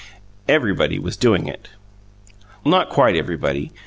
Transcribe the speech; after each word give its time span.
Everybody 0.49 0.97
was 0.97 1.15
doing 1.15 1.47
it. 1.47 1.69
Not 2.65 2.89
quite 2.89 3.15
everybody. 3.15 3.71